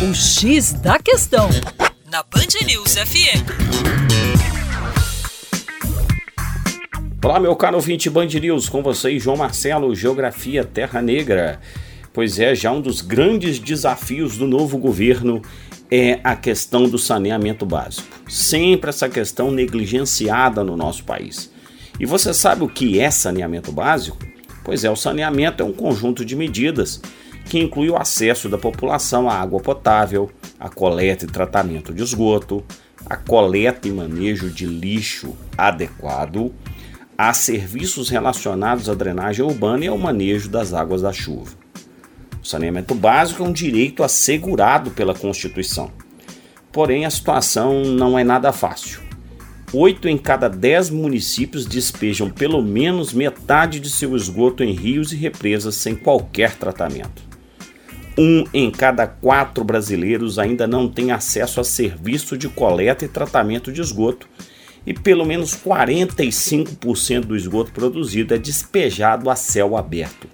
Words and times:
O 0.00 0.14
X 0.14 0.74
da 0.74 0.96
Questão, 1.00 1.50
na 2.08 2.22
Band 2.22 2.64
News 2.64 2.94
FM. 2.94 3.42
Olá, 7.24 7.40
meu 7.40 7.56
caro 7.56 7.74
ouvinte 7.74 8.08
Band 8.08 8.26
News, 8.26 8.68
com 8.68 8.80
vocês, 8.80 9.20
João 9.20 9.36
Marcelo, 9.36 9.92
Geografia 9.96 10.62
Terra 10.62 11.02
Negra. 11.02 11.58
Pois 12.12 12.38
é, 12.38 12.54
já 12.54 12.70
um 12.70 12.80
dos 12.80 13.00
grandes 13.00 13.58
desafios 13.58 14.38
do 14.38 14.46
novo 14.46 14.78
governo 14.78 15.42
é 15.90 16.20
a 16.22 16.36
questão 16.36 16.88
do 16.88 16.96
saneamento 16.96 17.66
básico. 17.66 18.06
Sempre 18.28 18.90
essa 18.90 19.08
questão 19.08 19.50
negligenciada 19.50 20.62
no 20.62 20.76
nosso 20.76 21.02
país. 21.02 21.50
E 21.98 22.06
você 22.06 22.32
sabe 22.32 22.62
o 22.62 22.68
que 22.68 23.00
é 23.00 23.10
saneamento 23.10 23.72
básico? 23.72 24.16
Pois 24.62 24.84
é, 24.84 24.90
o 24.90 24.94
saneamento 24.94 25.60
é 25.60 25.66
um 25.66 25.72
conjunto 25.72 26.24
de 26.24 26.36
medidas 26.36 27.02
que 27.48 27.58
inclui 27.58 27.88
o 27.88 27.96
acesso 27.96 28.48
da 28.48 28.58
população 28.58 29.28
à 29.28 29.34
água 29.34 29.58
potável, 29.60 30.30
a 30.60 30.68
coleta 30.68 31.24
e 31.24 31.28
tratamento 31.28 31.94
de 31.94 32.02
esgoto, 32.02 32.62
a 33.06 33.16
coleta 33.16 33.88
e 33.88 33.90
manejo 33.90 34.50
de 34.50 34.66
lixo 34.66 35.34
adequado, 35.56 36.52
a 37.16 37.32
serviços 37.32 38.10
relacionados 38.10 38.88
à 38.88 38.94
drenagem 38.94 39.44
urbana 39.44 39.84
e 39.84 39.88
ao 39.88 39.96
manejo 39.96 40.48
das 40.48 40.74
águas 40.74 41.02
da 41.02 41.12
chuva. 41.12 41.56
O 42.40 42.46
saneamento 42.46 42.94
básico 42.94 43.42
é 43.42 43.46
um 43.46 43.52
direito 43.52 44.04
assegurado 44.04 44.90
pela 44.90 45.14
Constituição. 45.14 45.90
Porém, 46.70 47.06
a 47.06 47.10
situação 47.10 47.82
não 47.82 48.18
é 48.18 48.22
nada 48.22 48.52
fácil. 48.52 49.00
Oito 49.72 50.08
em 50.08 50.16
cada 50.16 50.48
dez 50.48 50.88
municípios 50.90 51.66
despejam 51.66 52.30
pelo 52.30 52.62
menos 52.62 53.12
metade 53.12 53.80
de 53.80 53.90
seu 53.90 54.14
esgoto 54.14 54.62
em 54.62 54.72
rios 54.72 55.12
e 55.12 55.16
represas 55.16 55.74
sem 55.74 55.94
qualquer 55.94 56.54
tratamento. 56.54 57.27
Um 58.20 58.42
em 58.52 58.68
cada 58.68 59.06
quatro 59.06 59.62
brasileiros 59.62 60.40
ainda 60.40 60.66
não 60.66 60.88
tem 60.88 61.12
acesso 61.12 61.60
a 61.60 61.64
serviço 61.64 62.36
de 62.36 62.48
coleta 62.48 63.04
e 63.04 63.08
tratamento 63.08 63.70
de 63.70 63.80
esgoto, 63.80 64.28
e 64.84 64.92
pelo 64.92 65.24
menos 65.24 65.54
45% 65.54 67.20
do 67.20 67.36
esgoto 67.36 67.70
produzido 67.70 68.34
é 68.34 68.38
despejado 68.38 69.30
a 69.30 69.36
céu 69.36 69.76
aberto. 69.76 70.28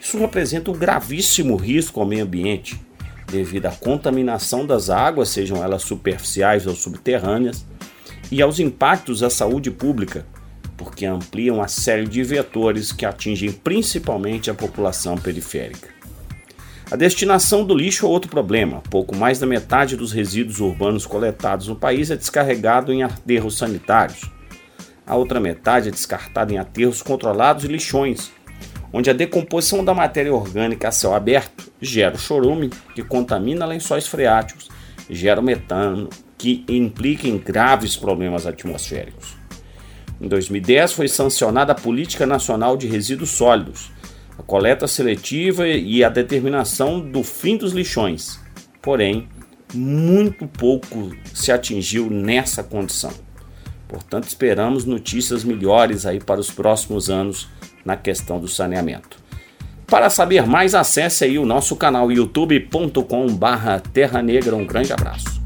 Isso 0.00 0.16
representa 0.16 0.70
um 0.70 0.74
gravíssimo 0.74 1.56
risco 1.56 2.00
ao 2.00 2.06
meio 2.06 2.24
ambiente, 2.24 2.80
devido 3.26 3.66
à 3.66 3.70
contaminação 3.70 4.64
das 4.64 4.88
águas, 4.88 5.28
sejam 5.28 5.62
elas 5.62 5.82
superficiais 5.82 6.66
ou 6.66 6.74
subterrâneas, 6.74 7.66
e 8.32 8.40
aos 8.40 8.58
impactos 8.58 9.22
à 9.22 9.28
saúde 9.28 9.70
pública, 9.70 10.24
porque 10.74 11.04
ampliam 11.04 11.60
a 11.60 11.68
série 11.68 12.06
de 12.06 12.22
vetores 12.22 12.92
que 12.92 13.04
atingem 13.04 13.52
principalmente 13.52 14.50
a 14.50 14.54
população 14.54 15.18
periférica. 15.18 15.97
A 16.90 16.96
destinação 16.96 17.64
do 17.64 17.74
lixo 17.74 18.06
é 18.06 18.08
outro 18.08 18.30
problema. 18.30 18.82
Pouco 18.90 19.14
mais 19.14 19.38
da 19.38 19.46
metade 19.46 19.94
dos 19.94 20.10
resíduos 20.10 20.58
urbanos 20.58 21.04
coletados 21.04 21.68
no 21.68 21.76
país 21.76 22.10
é 22.10 22.16
descarregado 22.16 22.90
em 22.90 23.02
aterros 23.02 23.58
sanitários. 23.58 24.22
A 25.06 25.14
outra 25.14 25.38
metade 25.38 25.88
é 25.88 25.90
descartada 25.90 26.50
em 26.50 26.56
aterros 26.56 27.02
controlados 27.02 27.64
e 27.64 27.68
lixões, 27.68 28.32
onde 28.90 29.10
a 29.10 29.12
decomposição 29.12 29.84
da 29.84 29.92
matéria 29.92 30.34
orgânica 30.34 30.88
a 30.88 30.92
céu 30.92 31.14
aberto 31.14 31.70
gera 31.78 32.14
o 32.14 32.18
chorume, 32.18 32.70
que 32.94 33.02
contamina 33.02 33.66
lençóis 33.66 34.06
freáticos, 34.06 34.70
gera 35.10 35.42
o 35.42 35.44
metano, 35.44 36.08
que 36.38 36.64
implica 36.70 37.28
em 37.28 37.36
graves 37.36 37.96
problemas 37.96 38.46
atmosféricos. 38.46 39.36
Em 40.18 40.26
2010 40.26 40.94
foi 40.94 41.06
sancionada 41.06 41.72
a 41.72 41.74
Política 41.74 42.24
Nacional 42.24 42.78
de 42.78 42.86
Resíduos 42.86 43.28
Sólidos, 43.28 43.90
a 44.38 44.42
coleta 44.42 44.86
seletiva 44.86 45.66
e 45.66 46.04
a 46.04 46.08
determinação 46.08 47.00
do 47.00 47.24
fim 47.24 47.56
dos 47.56 47.72
lixões. 47.72 48.38
Porém, 48.80 49.28
muito 49.74 50.46
pouco 50.46 51.10
se 51.34 51.50
atingiu 51.50 52.08
nessa 52.08 52.62
condição. 52.62 53.10
Portanto, 53.88 54.28
esperamos 54.28 54.84
notícias 54.84 55.42
melhores 55.44 56.06
aí 56.06 56.20
para 56.20 56.40
os 56.40 56.50
próximos 56.50 57.10
anos 57.10 57.48
na 57.84 57.96
questão 57.96 58.38
do 58.38 58.46
saneamento. 58.46 59.18
Para 59.86 60.08
saber 60.10 60.46
mais, 60.46 60.74
acesse 60.74 61.24
aí 61.24 61.38
o 61.38 61.46
nosso 61.46 61.74
canal 61.74 62.12
youtube.com/terra 62.12 64.22
negra. 64.22 64.54
Um 64.54 64.66
grande 64.66 64.92
abraço. 64.92 65.37